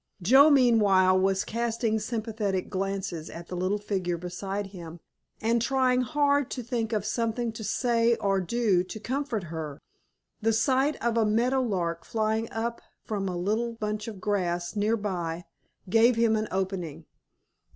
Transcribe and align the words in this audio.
Joe 0.19 0.49
meanwhile 0.49 1.19
was 1.19 1.43
casting 1.45 1.99
sympathetic 1.99 2.71
glances 2.71 3.29
at 3.29 3.49
the 3.49 3.55
little 3.55 3.77
figure 3.77 4.17
beside 4.17 4.65
him, 4.65 4.99
and 5.39 5.61
trying 5.61 6.01
hard 6.01 6.49
to 6.49 6.63
think 6.63 6.91
of 6.91 7.05
something 7.05 7.51
to 7.51 7.63
say 7.63 8.15
or 8.15 8.41
do 8.41 8.83
to 8.83 8.99
comfort 8.99 9.43
her. 9.43 9.79
The 10.41 10.53
sight 10.53 10.95
of 11.05 11.17
a 11.17 11.25
meadow 11.27 11.61
lark 11.61 12.03
flying 12.03 12.51
up 12.51 12.81
from 13.05 13.29
a 13.29 13.37
little 13.37 13.73
bunch 13.73 14.07
of 14.07 14.19
grass 14.19 14.75
near 14.75 14.97
by 14.97 15.45
gave 15.87 16.15
him 16.15 16.35
an 16.35 16.47
opening. 16.49 17.05